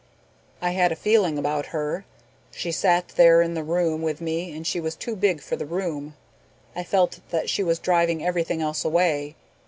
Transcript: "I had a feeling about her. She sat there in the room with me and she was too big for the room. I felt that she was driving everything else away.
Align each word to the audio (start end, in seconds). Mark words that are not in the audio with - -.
"I 0.63 0.71
had 0.71 0.91
a 0.91 0.95
feeling 0.95 1.37
about 1.37 1.67
her. 1.67 2.05
She 2.49 2.71
sat 2.71 3.09
there 3.09 3.39
in 3.43 3.53
the 3.53 3.61
room 3.63 4.01
with 4.01 4.19
me 4.19 4.51
and 4.51 4.65
she 4.65 4.79
was 4.79 4.95
too 4.95 5.15
big 5.15 5.41
for 5.41 5.55
the 5.55 5.65
room. 5.67 6.15
I 6.75 6.83
felt 6.83 7.19
that 7.29 7.51
she 7.51 7.61
was 7.61 7.77
driving 7.77 8.25
everything 8.25 8.63
else 8.63 8.83
away. 8.83 9.35